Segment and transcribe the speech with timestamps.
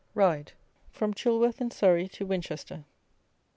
[0.15, 0.53] RIDE:
[0.89, 2.85] FROM CHILWORTH, IN SURREY, TO WINCHESTER.